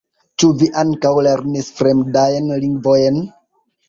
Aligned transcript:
Ĉu 0.43 0.47
vi 0.61 0.69
ankaŭ 0.83 1.11
lernis 1.27 1.69
fremdajn 1.81 2.49
lingvojn? 2.65 3.21